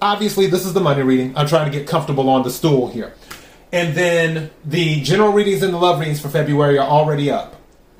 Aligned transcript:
obviously 0.00 0.46
this 0.46 0.64
is 0.64 0.72
the 0.72 0.80
money 0.80 1.02
reading. 1.02 1.36
I'm 1.36 1.46
trying 1.46 1.70
to 1.70 1.76
get 1.76 1.88
comfortable 1.88 2.28
on 2.28 2.42
the 2.42 2.50
stool 2.50 2.88
here. 2.88 3.14
And 3.72 3.94
then 3.94 4.50
the 4.64 5.02
general 5.02 5.32
readings 5.32 5.62
and 5.62 5.74
the 5.74 5.78
love 5.78 5.98
readings 5.98 6.20
for 6.20 6.28
February 6.28 6.78
are 6.78 6.86
already 6.86 7.30
up. 7.30 7.56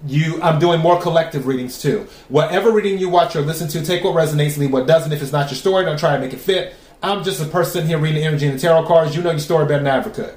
You, 0.06 0.40
I'm 0.42 0.58
doing 0.58 0.80
more 0.80 1.00
collective 1.00 1.46
readings 1.46 1.80
too. 1.80 2.06
Whatever 2.28 2.70
reading 2.70 2.98
you 2.98 3.08
watch 3.08 3.34
or 3.34 3.40
listen 3.40 3.68
to, 3.68 3.84
take 3.84 4.04
what 4.04 4.14
resonates, 4.14 4.58
leave 4.58 4.72
what 4.72 4.86
doesn't. 4.86 5.12
If 5.12 5.22
it's 5.22 5.32
not 5.32 5.50
your 5.50 5.56
story, 5.56 5.84
don't 5.84 5.98
try 5.98 6.14
to 6.14 6.20
make 6.20 6.32
it 6.32 6.38
fit. 6.38 6.74
I'm 7.02 7.24
just 7.24 7.42
a 7.42 7.46
person 7.46 7.86
here 7.86 7.98
reading 7.98 8.24
energy 8.24 8.46
and 8.46 8.56
the 8.56 8.60
tarot 8.60 8.86
cards. 8.86 9.16
You 9.16 9.22
know 9.22 9.30
your 9.30 9.40
story 9.40 9.66
better 9.66 9.82
than 9.82 9.92
I 9.92 9.96
ever 9.96 10.10
could. 10.10 10.36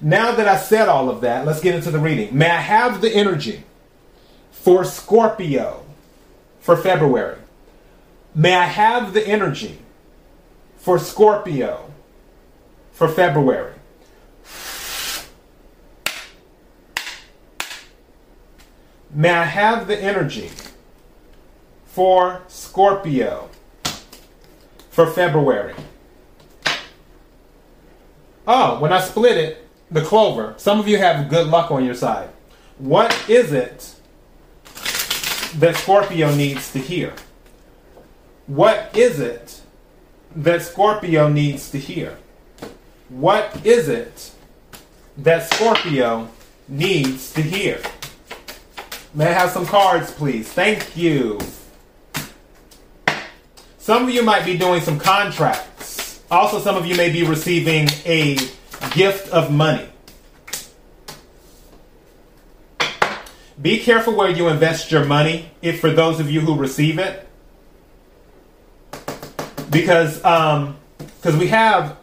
Now 0.00 0.34
that 0.34 0.48
I 0.48 0.56
said 0.56 0.88
all 0.88 1.08
of 1.08 1.20
that, 1.20 1.46
let's 1.46 1.60
get 1.60 1.74
into 1.74 1.90
the 1.90 1.98
reading. 1.98 2.36
May 2.36 2.50
I 2.50 2.60
have 2.60 3.00
the 3.00 3.10
energy 3.14 3.64
for 4.50 4.84
Scorpio 4.84 5.84
for 6.60 6.76
February? 6.76 7.38
May 8.34 8.54
I 8.54 8.64
have 8.64 9.14
the 9.14 9.26
energy 9.26 9.78
for 10.84 10.98
Scorpio 10.98 11.90
for 12.92 13.08
February? 13.08 13.72
May 19.10 19.30
I 19.30 19.44
have 19.44 19.86
the 19.86 19.98
energy 19.98 20.50
for 21.86 22.42
Scorpio 22.48 23.48
for 24.90 25.06
February? 25.06 25.74
Oh, 28.46 28.78
when 28.78 28.92
I 28.92 29.00
split 29.00 29.38
it, 29.38 29.66
the 29.90 30.02
clover, 30.02 30.52
some 30.58 30.78
of 30.78 30.86
you 30.86 30.98
have 30.98 31.30
good 31.30 31.46
luck 31.46 31.70
on 31.70 31.82
your 31.82 31.94
side. 31.94 32.28
What 32.76 33.10
is 33.26 33.54
it 33.54 33.94
that 35.54 35.76
Scorpio 35.76 36.34
needs 36.34 36.70
to 36.72 36.78
hear? 36.78 37.14
What 38.46 38.94
is 38.94 39.18
it 39.18 39.62
that 40.36 40.62
Scorpio 40.62 41.28
needs 41.28 41.70
to 41.70 41.78
hear? 41.78 42.18
What 43.08 43.64
is 43.64 43.88
it 43.88 44.32
that 45.18 45.52
Scorpio 45.52 46.28
needs 46.68 47.32
to 47.34 47.42
hear? 47.42 47.80
May 49.14 49.28
I 49.28 49.32
have 49.32 49.50
some 49.50 49.66
cards, 49.66 50.10
please? 50.10 50.48
Thank 50.48 50.96
you. 50.96 51.38
Some 53.78 54.04
of 54.04 54.10
you 54.10 54.22
might 54.22 54.44
be 54.44 54.56
doing 54.56 54.80
some 54.80 54.98
contracts. 54.98 56.22
Also, 56.30 56.58
some 56.58 56.74
of 56.74 56.86
you 56.86 56.96
may 56.96 57.12
be 57.12 57.22
receiving 57.22 57.86
a 58.06 58.36
gift 58.92 59.28
of 59.28 59.52
money. 59.52 59.88
Be 63.60 63.78
careful 63.78 64.16
where 64.16 64.30
you 64.30 64.48
invest 64.48 64.90
your 64.90 65.04
money, 65.04 65.50
if 65.62 65.80
for 65.80 65.90
those 65.90 66.18
of 66.18 66.30
you 66.30 66.40
who 66.40 66.56
receive 66.56 66.98
it. 66.98 67.28
Because 69.74 70.24
um, 70.24 70.76
because 70.98 71.36
we 71.38 71.48
have, 71.48 71.96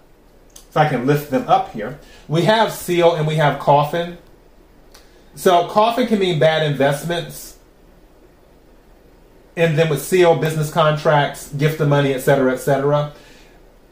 if 0.55 0.75
I 0.75 0.89
can 0.89 1.05
lift 1.05 1.29
them 1.29 1.47
up 1.47 1.71
here, 1.73 1.99
we 2.27 2.41
have 2.43 2.71
seal 2.71 3.13
and 3.15 3.27
we 3.27 3.35
have 3.35 3.59
coffin. 3.59 4.17
So 5.35 5.67
coffin 5.67 6.07
can 6.07 6.19
mean 6.19 6.39
bad 6.39 6.69
investments. 6.69 7.57
And 9.55 9.77
then 9.77 9.89
with 9.89 10.01
seal, 10.01 10.35
business 10.37 10.71
contracts, 10.71 11.53
gift 11.53 11.79
of 11.81 11.87
money, 11.89 12.13
etc., 12.13 12.53
etc. 12.53 13.13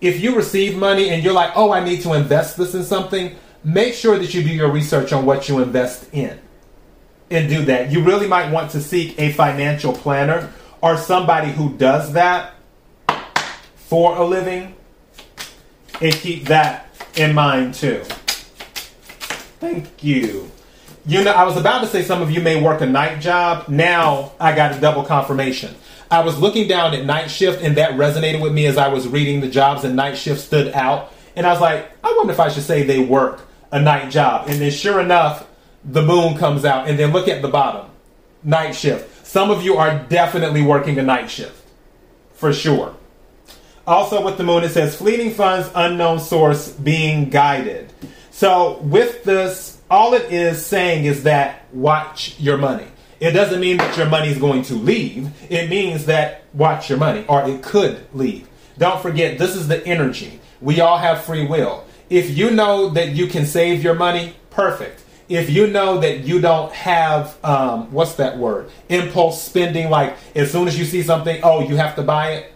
If 0.01 0.19
you 0.19 0.35
receive 0.35 0.78
money 0.78 1.09
and 1.09 1.23
you're 1.23 1.34
like, 1.34 1.51
oh, 1.56 1.72
I 1.72 1.84
need 1.84 2.01
to 2.01 2.13
invest 2.13 2.57
this 2.57 2.73
in 2.73 2.84
something, 2.84 3.35
make 3.63 3.94
sure 3.94 4.18
that 4.18 4.34
you 4.34 4.41
do 4.41 4.50
your 4.50 4.72
research 4.72 5.13
on 5.13 5.25
what 5.25 5.47
you 5.47 5.62
invest 5.62 6.12
in. 6.13 6.39
And 7.29 7.47
do 7.47 7.66
that. 7.66 7.91
You 7.91 8.03
really 8.03 8.28
might 8.28 8.51
want 8.51 8.72
to 8.72 8.81
seek 8.81 9.19
a 9.19 9.31
financial 9.34 9.94
planner 9.94 10.51
or 10.81 10.97
somebody 10.97 11.51
who 11.51 11.78
does 11.78 12.13
that 12.13 12.53
for 13.89 14.16
a 14.16 14.23
living. 14.23 14.75
And 16.00 16.13
keep 16.13 16.45
that 16.45 16.88
in 17.16 17.33
mind 17.33 17.73
too. 17.73 18.03
Thank 19.59 20.03
you. 20.03 20.51
You 21.05 21.23
know, 21.23 21.31
I 21.31 21.44
was 21.44 21.57
about 21.57 21.81
to 21.81 21.88
say 21.88 22.03
some 22.03 22.22
of 22.22 22.29
you 22.29 22.39
may 22.39 22.61
work 22.61 22.81
a 22.81 22.85
night 22.85 23.19
job. 23.19 23.67
Now 23.67 24.33
I 24.39 24.55
got 24.55 24.77
a 24.77 24.79
double 24.79 25.03
confirmation. 25.03 25.75
I 26.11 26.22
was 26.22 26.39
looking 26.39 26.67
down 26.67 26.94
at 26.94 27.03
night 27.03 27.31
shift 27.31 27.63
and 27.63 27.77
that 27.77 27.94
resonated 27.94 28.41
with 28.41 28.53
me 28.53 28.67
as 28.67 28.77
I 28.77 28.89
was 28.89 29.07
reading 29.07 29.41
the 29.41 29.50
jobs 29.50 29.83
and 29.83 29.95
night 29.95 30.17
shift 30.17 30.39
stood 30.39 30.71
out. 30.73 31.11
And 31.35 31.47
I 31.47 31.51
was 31.51 31.59
like, 31.59 31.89
I 32.03 32.13
wonder 32.16 32.31
if 32.31 32.39
I 32.39 32.50
should 32.50 32.63
say 32.63 32.83
they 32.83 33.00
work 33.00 33.41
a 33.71 33.81
night 33.81 34.11
job. 34.11 34.47
And 34.47 34.61
then 34.61 34.71
sure 34.71 35.00
enough, 35.00 35.47
the 35.83 36.03
moon 36.03 36.38
comes 36.38 36.63
out. 36.63 36.88
And 36.88 36.97
then 37.00 37.11
look 37.11 37.27
at 37.27 37.41
the 37.41 37.47
bottom 37.47 37.89
night 38.44 38.73
shift. 38.73 39.25
Some 39.25 39.50
of 39.50 39.63
you 39.63 39.77
are 39.77 39.97
definitely 40.09 40.61
working 40.61 41.00
a 41.00 41.03
night 41.03 41.31
shift 41.31 41.66
for 42.33 42.53
sure. 42.53 42.95
Also, 43.89 44.23
with 44.23 44.38
the 44.38 44.44
moon, 44.44 44.63
it 44.63 44.69
says 44.69 44.95
fleeting 44.95 45.31
funds, 45.31 45.67
unknown 45.73 46.19
source, 46.19 46.69
being 46.73 47.27
guided. 47.27 47.91
So, 48.29 48.77
with 48.81 49.23
this, 49.23 49.81
all 49.89 50.13
it 50.13 50.31
is 50.31 50.63
saying 50.63 51.05
is 51.05 51.23
that 51.23 51.66
watch 51.73 52.39
your 52.39 52.59
money. 52.59 52.85
It 53.19 53.31
doesn't 53.31 53.59
mean 53.59 53.77
that 53.77 53.97
your 53.97 54.05
money 54.05 54.27
is 54.27 54.38
going 54.38 54.61
to 54.66 54.75
leave. 54.75 55.31
It 55.51 55.72
means 55.72 56.05
that 56.05 56.44
watch 56.53 56.88
your 56.88 57.00
money, 57.00 57.25
or 57.27 57.50
it 57.50 57.63
could 57.63 58.05
leave. 58.13 58.47
Don't 58.77 59.01
forget, 59.01 59.39
this 59.39 59.55
is 59.55 59.67
the 59.67 59.83
energy. 59.88 60.39
We 60.61 60.81
all 60.81 61.00
have 61.00 61.23
free 61.23 61.47
will. 61.47 61.83
If 62.11 62.38
you 62.38 62.51
know 62.51 62.89
that 62.89 63.13
you 63.13 63.25
can 63.25 63.47
save 63.47 63.83
your 63.83 63.95
money, 63.95 64.35
perfect. 64.51 65.03
If 65.29 65.50
you 65.50 65.66
know 65.66 66.00
that 66.00 66.19
you 66.19 66.39
don't 66.39 66.71
have, 66.73 67.44
um, 67.44 67.91
what's 67.91 68.13
that 68.16 68.38
word? 68.38 68.69
Impulse 68.89 69.41
spending, 69.41 69.89
like 69.89 70.16
as 70.35 70.51
soon 70.51 70.67
as 70.67 70.77
you 70.77 70.85
see 70.85 71.01
something, 71.01 71.39
oh, 71.41 71.67
you 71.67 71.75
have 71.77 71.95
to 71.95 72.03
buy 72.03 72.33
it, 72.33 72.53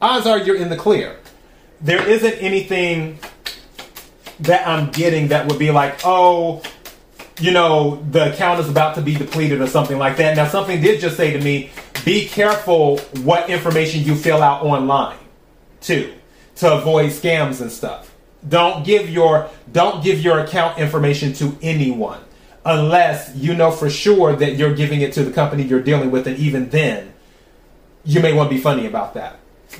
odds 0.00 0.26
are 0.26 0.38
you're 0.38 0.56
in 0.56 0.68
the 0.68 0.76
clear. 0.76 1.16
There 1.80 2.06
isn't 2.06 2.34
anything 2.34 3.18
that 4.40 4.66
I'm 4.66 4.90
getting 4.90 5.28
that 5.28 5.48
would 5.48 5.58
be 5.58 5.70
like, 5.70 6.00
oh, 6.04 6.62
you 7.40 7.52
know, 7.52 8.02
the 8.10 8.32
account 8.32 8.60
is 8.60 8.68
about 8.68 8.96
to 8.96 9.00
be 9.00 9.14
depleted 9.14 9.60
or 9.60 9.66
something 9.66 9.98
like 9.98 10.16
that. 10.16 10.36
Now, 10.36 10.48
something 10.48 10.80
did 10.80 11.00
just 11.00 11.16
say 11.16 11.32
to 11.32 11.40
me, 11.40 11.70
be 12.04 12.26
careful 12.26 12.98
what 13.22 13.48
information 13.48 14.02
you 14.04 14.14
fill 14.14 14.42
out 14.42 14.64
online, 14.64 15.18
too, 15.80 16.14
to 16.56 16.72
avoid 16.74 17.10
scams 17.10 17.60
and 17.60 17.70
stuff. 17.70 18.14
Don't 18.48 18.84
give 18.84 19.10
your 19.10 19.50
don't 19.72 20.02
give 20.02 20.20
your 20.20 20.38
account 20.38 20.78
information 20.78 21.32
to 21.34 21.58
anyone 21.60 22.20
unless 22.64 23.34
you 23.34 23.54
know 23.54 23.70
for 23.70 23.90
sure 23.90 24.36
that 24.36 24.54
you're 24.56 24.74
giving 24.74 25.00
it 25.00 25.12
to 25.14 25.24
the 25.24 25.32
company 25.32 25.64
you're 25.64 25.82
dealing 25.82 26.10
with, 26.10 26.26
and 26.26 26.36
even 26.38 26.68
then, 26.70 27.12
you 28.04 28.20
may 28.20 28.32
want 28.32 28.48
to 28.48 28.54
be 28.54 28.60
funny 28.60 28.86
about 28.86 29.14
that. 29.14 29.38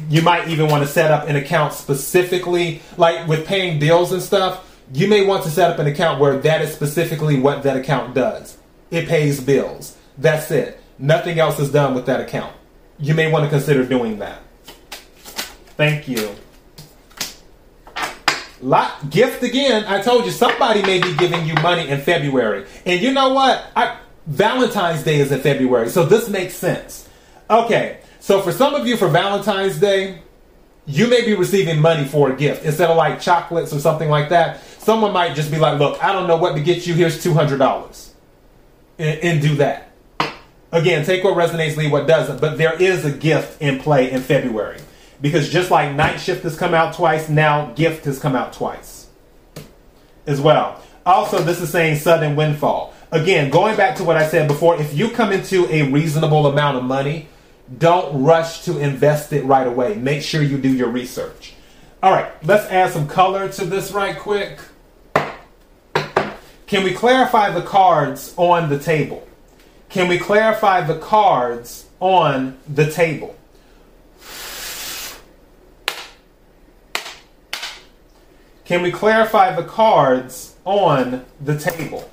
You 0.08 0.22
might 0.22 0.48
even 0.48 0.68
want 0.68 0.84
to 0.84 0.90
set 0.90 1.10
up 1.10 1.28
an 1.28 1.36
account 1.36 1.72
specifically, 1.72 2.82
like 2.96 3.26
with 3.26 3.46
paying 3.46 3.78
bills 3.78 4.12
and 4.12 4.22
stuff. 4.22 4.64
You 4.92 5.08
may 5.08 5.26
want 5.26 5.44
to 5.44 5.50
set 5.50 5.70
up 5.70 5.78
an 5.78 5.86
account 5.86 6.20
where 6.20 6.38
that 6.38 6.62
is 6.62 6.72
specifically 6.72 7.38
what 7.38 7.62
that 7.64 7.76
account 7.76 8.14
does. 8.14 8.56
It 8.90 9.08
pays 9.08 9.40
bills. 9.40 9.96
That's 10.16 10.50
it. 10.50 10.80
Nothing 10.98 11.38
else 11.38 11.58
is 11.58 11.70
done 11.70 11.94
with 11.94 12.06
that 12.06 12.20
account. 12.20 12.54
You 12.98 13.14
may 13.14 13.30
want 13.30 13.44
to 13.44 13.50
consider 13.50 13.84
doing 13.84 14.18
that. 14.18 14.40
Thank 15.76 16.08
you. 16.08 16.34
Lot 18.60 19.10
gift 19.10 19.42
again. 19.42 19.84
I 19.86 20.02
told 20.02 20.24
you 20.24 20.32
somebody 20.32 20.82
may 20.82 21.00
be 21.00 21.14
giving 21.14 21.46
you 21.46 21.54
money 21.54 21.88
in 21.88 22.00
February. 22.00 22.66
And 22.84 23.00
you 23.00 23.12
know 23.12 23.32
what? 23.32 23.64
I, 23.76 23.98
Valentine's 24.26 25.02
Day 25.04 25.20
is 25.20 25.30
in 25.30 25.40
February, 25.40 25.88
so 25.88 26.04
this 26.04 26.28
makes 26.28 26.54
sense. 26.54 27.08
Okay, 27.48 28.00
so 28.20 28.42
for 28.42 28.52
some 28.52 28.74
of 28.74 28.86
you 28.86 28.96
for 28.96 29.08
Valentine's 29.08 29.78
Day, 29.78 30.20
you 30.86 31.06
may 31.06 31.24
be 31.24 31.34
receiving 31.34 31.80
money 31.80 32.06
for 32.06 32.32
a 32.32 32.36
gift 32.36 32.64
instead 32.64 32.90
of 32.90 32.96
like 32.96 33.20
chocolates 33.20 33.72
or 33.72 33.78
something 33.78 34.08
like 34.08 34.30
that. 34.30 34.62
Someone 34.78 35.12
might 35.12 35.34
just 35.34 35.50
be 35.50 35.58
like, 35.58 35.78
"Look, 35.78 36.02
I 36.02 36.12
don't 36.12 36.26
know 36.26 36.36
what 36.36 36.54
to 36.56 36.62
get 36.62 36.86
you. 36.86 36.94
Here's 36.94 37.22
two 37.22 37.34
hundred 37.34 37.58
dollars," 37.58 38.14
and, 38.98 39.42
do 39.42 39.54
that. 39.56 39.90
Again, 40.72 41.04
take 41.04 41.24
what 41.24 41.34
resonates, 41.34 41.76
leave 41.76 41.92
what 41.92 42.06
doesn't. 42.06 42.40
But 42.40 42.58
there 42.58 42.74
is 42.74 43.04
a 43.04 43.10
gift 43.10 43.60
in 43.60 43.78
play 43.78 44.10
in 44.10 44.20
February 44.20 44.78
because 45.20 45.50
just 45.50 45.70
like 45.70 45.94
night 45.94 46.18
shift 46.18 46.42
has 46.44 46.56
come 46.56 46.74
out 46.74 46.94
twice, 46.94 47.28
now 47.28 47.72
gift 47.72 48.04
has 48.06 48.18
come 48.18 48.34
out 48.34 48.52
twice 48.52 49.08
as 50.26 50.40
well. 50.40 50.82
Also, 51.04 51.38
this 51.38 51.60
is 51.60 51.70
saying 51.70 51.96
sudden 51.96 52.36
windfall. 52.36 52.94
Again, 53.10 53.50
going 53.50 53.76
back 53.76 53.96
to 53.96 54.04
what 54.04 54.16
I 54.16 54.28
said 54.28 54.46
before, 54.46 54.78
if 54.80 54.94
you 54.94 55.10
come 55.10 55.32
into 55.32 55.66
a 55.72 55.90
reasonable 55.90 56.46
amount 56.46 56.76
of 56.76 56.84
money, 56.84 57.28
don't 57.76 58.22
rush 58.22 58.64
to 58.64 58.78
invest 58.78 59.32
it 59.32 59.44
right 59.44 59.66
away. 59.66 59.94
Make 59.94 60.22
sure 60.22 60.42
you 60.42 60.58
do 60.58 60.72
your 60.72 60.88
research. 60.88 61.54
All 62.02 62.12
right, 62.12 62.30
let's 62.44 62.66
add 62.70 62.92
some 62.92 63.08
color 63.08 63.48
to 63.52 63.64
this 63.64 63.90
right 63.92 64.18
quick. 64.18 64.58
Can 66.66 66.84
we 66.84 66.92
clarify 66.92 67.50
the 67.50 67.62
cards 67.62 68.34
on 68.36 68.68
the 68.68 68.78
table? 68.78 69.26
Can 69.88 70.06
we 70.06 70.18
clarify 70.18 70.82
the 70.82 70.98
cards 70.98 71.88
on 71.98 72.58
the 72.68 72.90
table? 72.90 73.34
Can 78.64 78.82
we 78.82 78.92
clarify 78.92 79.56
the 79.56 79.64
cards 79.64 80.54
on 80.66 81.24
the 81.40 81.58
table? 81.58 82.08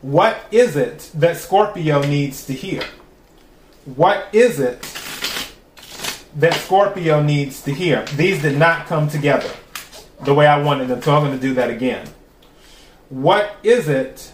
What 0.00 0.36
is 0.50 0.74
it 0.74 1.10
that 1.14 1.36
Scorpio 1.36 2.02
needs 2.02 2.44
to 2.46 2.52
hear? 2.52 2.82
What 3.84 4.26
is 4.32 4.58
it 4.58 4.82
that 6.36 6.54
Scorpio 6.54 7.22
needs 7.22 7.62
to 7.62 7.72
hear? 7.72 8.04
These 8.16 8.42
did 8.42 8.58
not 8.58 8.86
come 8.86 9.08
together 9.08 9.50
the 10.24 10.34
way 10.34 10.46
I 10.46 10.62
wanted 10.62 10.88
them, 10.88 11.02
so 11.02 11.14
I'm 11.14 11.24
going 11.24 11.38
to 11.38 11.40
do 11.40 11.54
that 11.54 11.70
again. 11.70 12.08
What 13.08 13.56
is 13.62 13.88
it 13.88 14.32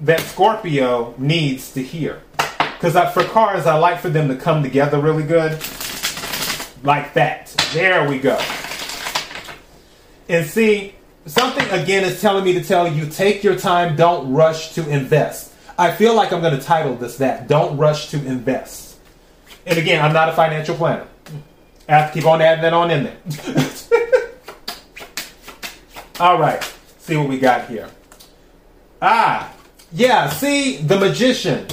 that 0.00 0.20
Scorpio 0.20 1.14
needs 1.18 1.72
to 1.72 1.82
hear? 1.82 2.22
Because 2.36 2.94
for 3.12 3.24
cards, 3.24 3.66
I 3.66 3.78
like 3.78 4.00
for 4.00 4.10
them 4.10 4.28
to 4.28 4.36
come 4.36 4.62
together 4.62 5.00
really 5.00 5.22
good. 5.22 5.52
Like 6.84 7.14
that. 7.14 7.46
There 7.72 8.08
we 8.08 8.18
go. 8.18 8.40
And 10.28 10.46
see, 10.46 10.94
something 11.26 11.68
again 11.70 12.04
is 12.04 12.20
telling 12.20 12.44
me 12.44 12.54
to 12.54 12.64
tell 12.64 12.92
you 12.92 13.06
take 13.06 13.44
your 13.44 13.56
time, 13.56 13.94
don't 13.94 14.32
rush 14.32 14.72
to 14.74 14.88
invest. 14.88 15.52
I 15.78 15.92
feel 15.92 16.14
like 16.14 16.32
I'm 16.32 16.40
going 16.40 16.58
to 16.58 16.62
title 16.64 16.96
this 16.96 17.16
that 17.18 17.48
Don't 17.48 17.76
Rush 17.76 18.10
to 18.10 18.24
Invest. 18.24 18.98
And 19.66 19.78
again, 19.78 20.04
I'm 20.04 20.12
not 20.12 20.28
a 20.28 20.32
financial 20.32 20.76
planner. 20.76 21.06
Have 21.92 22.10
to 22.10 22.18
keep 22.18 22.26
on 22.26 22.40
adding 22.40 22.62
that 22.62 22.72
on 22.72 22.90
in 22.90 23.04
there. 23.04 23.18
All 26.20 26.38
right, 26.38 26.64
see 26.96 27.18
what 27.18 27.28
we 27.28 27.38
got 27.38 27.68
here. 27.68 27.86
Ah, 29.02 29.52
yeah, 29.92 30.30
see, 30.30 30.78
the 30.78 30.98
magician. 30.98 31.66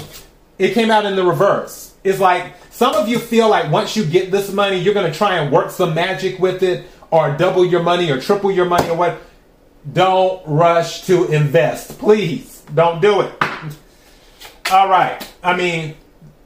It 0.57 0.73
came 0.73 0.91
out 0.91 1.05
in 1.05 1.15
the 1.15 1.23
reverse. 1.23 1.93
It's 2.03 2.19
like 2.19 2.53
some 2.69 2.95
of 2.95 3.07
you 3.07 3.17
feel 3.17 3.47
like 3.47 3.71
once 3.71 3.95
you 3.95 4.03
get 4.03 4.29
this 4.29 4.51
money, 4.51 4.75
you're 4.75 4.93
going 4.93 5.09
to 5.09 5.17
try 5.17 5.37
and 5.37 5.53
work 5.53 5.71
some 5.71 5.95
magic 5.95 6.37
with 6.37 6.63
it 6.63 6.85
or 7.11 7.37
double 7.37 7.63
your 7.63 7.81
money 7.81 8.11
or 8.11 8.19
triple 8.19 8.51
your 8.51 8.65
money 8.65 8.89
or 8.89 8.97
what. 8.97 9.21
Don't 9.93 10.45
rush 10.45 11.03
to 11.03 11.31
invest. 11.31 11.97
Please 11.97 12.61
don't 12.75 13.01
do 13.01 13.21
it. 13.21 13.33
All 14.69 14.89
right. 14.89 15.25
I 15.41 15.55
mean, 15.55 15.95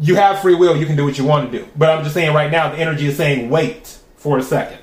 you 0.03 0.15
have 0.15 0.39
free 0.41 0.53
will. 0.53 0.75
You 0.75 0.85
can 0.85 0.97
do 0.97 1.05
what 1.05 1.17
you 1.17 1.23
want 1.23 1.49
to 1.49 1.57
do. 1.57 1.65
But 1.77 1.89
I'm 1.89 2.03
just 2.03 2.13
saying 2.13 2.35
right 2.35 2.51
now, 2.51 2.69
the 2.69 2.77
energy 2.77 3.07
is 3.07 3.15
saying 3.15 3.49
wait 3.49 3.97
for 4.17 4.37
a 4.37 4.43
second. 4.43 4.79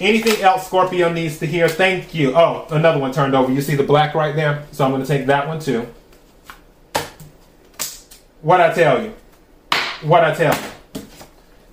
Anything 0.00 0.42
else 0.42 0.66
Scorpio 0.66 1.12
needs 1.12 1.38
to 1.40 1.46
hear? 1.46 1.68
Thank 1.68 2.14
you. 2.14 2.34
Oh, 2.34 2.66
another 2.70 2.98
one 2.98 3.12
turned 3.12 3.34
over. 3.34 3.52
You 3.52 3.60
see 3.60 3.76
the 3.76 3.82
black 3.82 4.14
right 4.14 4.34
there? 4.34 4.66
So 4.72 4.86
I'm 4.86 4.90
going 4.90 5.02
to 5.02 5.06
take 5.06 5.26
that 5.26 5.46
one 5.46 5.60
too. 5.60 5.86
What 8.40 8.62
I 8.62 8.72
tell 8.72 9.02
you? 9.02 9.14
What 10.00 10.24
I 10.24 10.34
tell 10.34 10.54
you? 10.54 11.02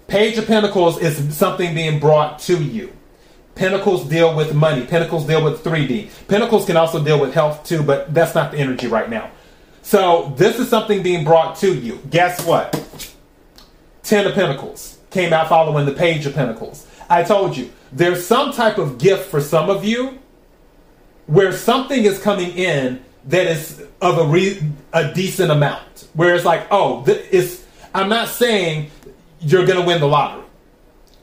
Page 0.08 0.38
of 0.38 0.46
Pentacles 0.46 1.00
is 1.00 1.36
something 1.36 1.74
being 1.74 1.98
brought 2.00 2.40
to 2.40 2.62
you. 2.62 2.92
Pentacles 3.56 4.08
deal 4.08 4.36
with 4.36 4.54
money. 4.54 4.86
Pentacles 4.86 5.26
deal 5.26 5.44
with 5.44 5.64
3D. 5.64 6.10
Pentacles 6.28 6.66
can 6.66 6.76
also 6.76 7.04
deal 7.04 7.20
with 7.20 7.34
health 7.34 7.64
too, 7.64 7.84
but 7.84 8.14
that's 8.14 8.36
not 8.36 8.52
the 8.52 8.58
energy 8.58 8.88
right 8.88 9.10
now. 9.10 9.32
So 9.82 10.34
this 10.38 10.60
is 10.60 10.70
something 10.70 11.02
being 11.02 11.24
brought 11.24 11.56
to 11.58 11.74
you. 11.74 12.00
Guess 12.10 12.46
what? 12.46 13.14
Ten 14.04 14.28
of 14.28 14.34
Pentacles 14.34 14.98
came 15.10 15.34
out 15.34 15.50
following 15.50 15.86
the 15.86 15.94
Page 15.94 16.26
of 16.26 16.34
Pentacles. 16.34 16.86
I 17.10 17.24
told 17.24 17.58
you, 17.58 17.72
there's 17.92 18.26
some 18.26 18.52
type 18.52 18.78
of 18.78 18.98
gift 18.98 19.30
for 19.30 19.42
some 19.42 19.70
of 19.70 19.84
you 19.84 20.20
where 21.26 21.52
something 21.52 22.04
is 22.04 22.20
coming 22.20 22.52
in 22.52 23.04
that 23.26 23.48
is 23.48 23.84
of 24.02 24.18
a 24.18 24.26
re- 24.26 24.62
a 24.94 25.14
decent 25.14 25.52
amount. 25.52 26.08
Where 26.14 26.36
it's 26.36 26.46
like, 26.46 26.68
oh, 26.72 27.04
th- 27.06 27.26
it's. 27.32 27.66
I'm 27.94 28.10
not 28.10 28.28
saying 28.28 28.92
you're 29.40 29.66
going 29.66 29.80
to 29.80 29.86
win 29.86 30.00
the 30.00 30.08
lottery. 30.08 30.46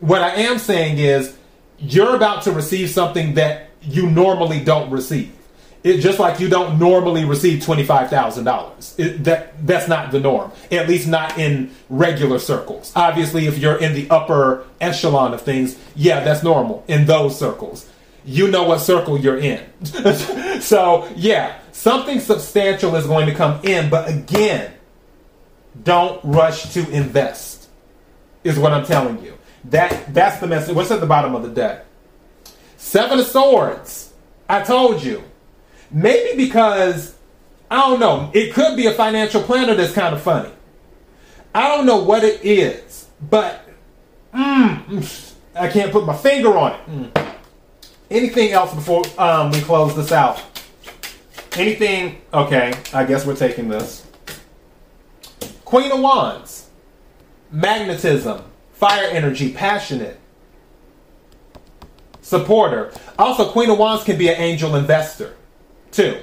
What 0.00 0.22
I 0.22 0.30
am 0.30 0.58
saying 0.58 0.98
is 0.98 1.36
you're 1.78 2.16
about 2.16 2.42
to 2.44 2.52
receive 2.52 2.90
something 2.90 3.34
that 3.34 3.70
you 3.82 4.10
normally 4.10 4.60
don't 4.60 4.90
receive. 4.90 5.35
It 5.82 5.98
just 5.98 6.18
like 6.18 6.40
you 6.40 6.48
don't 6.48 6.78
normally 6.78 7.24
receive 7.24 7.64
twenty 7.64 7.84
five 7.84 8.10
thousand 8.10 8.44
dollars. 8.44 8.94
That 8.96 9.66
that's 9.66 9.88
not 9.88 10.10
the 10.10 10.20
norm. 10.20 10.50
At 10.70 10.88
least 10.88 11.06
not 11.06 11.38
in 11.38 11.70
regular 11.88 12.38
circles. 12.38 12.92
Obviously, 12.96 13.46
if 13.46 13.58
you're 13.58 13.76
in 13.76 13.94
the 13.94 14.10
upper 14.10 14.66
echelon 14.80 15.32
of 15.32 15.42
things, 15.42 15.78
yeah, 15.94 16.24
that's 16.24 16.42
normal 16.42 16.84
in 16.88 17.06
those 17.06 17.38
circles. 17.38 17.88
You 18.24 18.48
know 18.48 18.64
what 18.64 18.80
circle 18.80 19.18
you're 19.18 19.38
in. 19.38 19.62
so 20.60 21.08
yeah, 21.14 21.58
something 21.70 22.18
substantial 22.18 22.96
is 22.96 23.06
going 23.06 23.26
to 23.26 23.34
come 23.34 23.64
in, 23.64 23.88
but 23.88 24.08
again, 24.08 24.72
don't 25.84 26.20
rush 26.24 26.72
to 26.74 26.90
invest. 26.90 27.68
Is 28.42 28.58
what 28.58 28.72
I'm 28.72 28.84
telling 28.84 29.22
you. 29.22 29.36
That 29.66 30.12
that's 30.12 30.40
the 30.40 30.46
message. 30.46 30.74
What's 30.74 30.90
at 30.90 31.00
the 31.00 31.06
bottom 31.06 31.34
of 31.34 31.42
the 31.42 31.48
deck? 31.48 31.84
Seven 32.76 33.18
of 33.18 33.26
Swords. 33.26 34.12
I 34.48 34.62
told 34.62 35.02
you 35.02 35.24
Maybe 35.90 36.36
because, 36.36 37.14
I 37.70 37.76
don't 37.88 38.00
know, 38.00 38.30
it 38.34 38.54
could 38.54 38.76
be 38.76 38.86
a 38.86 38.92
financial 38.92 39.42
planner 39.42 39.74
that's 39.74 39.92
kind 39.92 40.14
of 40.14 40.22
funny. 40.22 40.50
I 41.54 41.68
don't 41.68 41.86
know 41.86 42.02
what 42.02 42.22
it 42.22 42.44
is, 42.44 43.08
but 43.30 43.66
mm, 44.34 45.34
I 45.54 45.68
can't 45.68 45.90
put 45.92 46.04
my 46.04 46.16
finger 46.16 46.56
on 46.56 46.72
it. 46.72 46.86
Mm. 46.86 47.34
Anything 48.10 48.52
else 48.52 48.74
before 48.74 49.04
um, 49.18 49.50
we 49.50 49.60
close 49.62 49.96
this 49.96 50.12
out? 50.12 50.42
Anything? 51.56 52.20
Okay, 52.34 52.74
I 52.92 53.04
guess 53.04 53.24
we're 53.24 53.36
taking 53.36 53.68
this. 53.68 54.06
Queen 55.64 55.90
of 55.90 56.00
Wands, 56.00 56.68
magnetism, 57.50 58.42
fire 58.74 59.08
energy, 59.10 59.52
passionate, 59.52 60.20
supporter. 62.20 62.92
Also, 63.18 63.50
Queen 63.50 63.70
of 63.70 63.78
Wands 63.78 64.04
can 64.04 64.18
be 64.18 64.28
an 64.28 64.36
angel 64.36 64.76
investor. 64.76 65.34
Two, 65.90 66.18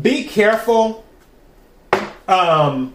be 0.00 0.24
careful 0.24 1.04
um, 2.26 2.94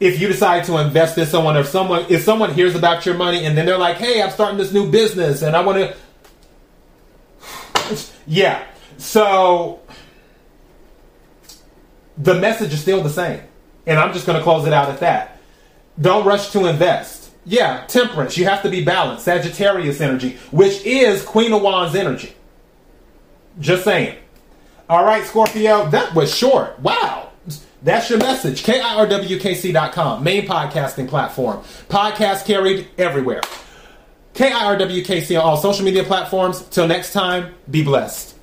if 0.00 0.20
you 0.20 0.28
decide 0.28 0.64
to 0.64 0.78
invest 0.78 1.18
in 1.18 1.26
someone 1.26 1.56
or 1.56 1.64
someone 1.64 2.06
if 2.08 2.22
someone 2.22 2.54
hears 2.54 2.74
about 2.74 3.04
your 3.04 3.14
money 3.16 3.44
and 3.44 3.56
then 3.56 3.66
they're 3.66 3.78
like, 3.78 3.96
"Hey, 3.96 4.22
I'm 4.22 4.30
starting 4.30 4.58
this 4.58 4.72
new 4.72 4.90
business 4.90 5.42
and 5.42 5.56
I 5.56 5.60
want 5.62 5.94
to." 7.90 8.04
yeah, 8.26 8.64
so 8.96 9.80
the 12.16 12.34
message 12.34 12.72
is 12.72 12.80
still 12.80 13.02
the 13.02 13.10
same, 13.10 13.40
and 13.86 13.98
I'm 13.98 14.12
just 14.12 14.26
going 14.26 14.38
to 14.38 14.44
close 14.44 14.66
it 14.66 14.72
out 14.72 14.88
at 14.88 15.00
that. 15.00 15.38
Don't 16.00 16.24
rush 16.24 16.50
to 16.50 16.66
invest. 16.66 17.30
Yeah, 17.44 17.84
temperance. 17.86 18.36
You 18.36 18.44
have 18.44 18.62
to 18.62 18.68
be 18.68 18.84
balanced. 18.84 19.24
Sagittarius 19.24 20.00
energy, 20.00 20.36
which 20.50 20.84
is 20.84 21.22
Queen 21.24 21.52
of 21.52 21.62
Wands 21.62 21.94
energy. 21.94 22.34
Just 23.60 23.84
saying. 23.84 24.16
All 24.88 25.04
right, 25.04 25.24
Scorpio, 25.24 25.88
that 25.90 26.14
was 26.14 26.34
short. 26.34 26.78
Wow. 26.80 27.32
That's 27.82 28.10
your 28.10 28.18
message. 28.18 28.64
KIRWKC.com, 28.64 30.24
main 30.24 30.46
podcasting 30.46 31.08
platform. 31.08 31.62
Podcast 31.88 32.44
carried 32.44 32.88
everywhere. 32.98 33.42
KIRWKC 34.34 35.38
on 35.38 35.44
all 35.44 35.56
social 35.56 35.84
media 35.84 36.04
platforms. 36.04 36.62
Till 36.62 36.86
next 36.86 37.12
time, 37.12 37.54
be 37.70 37.82
blessed. 37.82 38.37